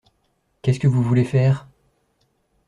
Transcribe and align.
Qu’est-ce 0.63 0.79
que 0.79 0.87
vous 0.87 1.03
voulez 1.03 1.23
faire? 1.23 1.67